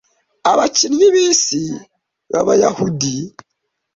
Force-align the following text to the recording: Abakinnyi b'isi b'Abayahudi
Abakinnyi 0.51 1.07
b'isi 1.13 1.61
b'Abayahudi 2.31 3.15